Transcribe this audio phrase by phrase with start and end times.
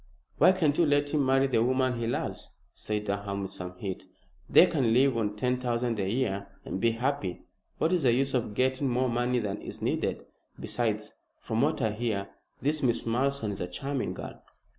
[0.39, 4.07] "Why can't you let him marry the woman he loves?" said Durham, with some heat.
[4.49, 7.45] "They can live on ten thousand a year and be happy.
[7.77, 10.25] What is the use of getting more money than is needed?
[10.59, 12.29] Besides, from what I hear,
[12.63, 14.41] this Miss Malleson is a charming girl."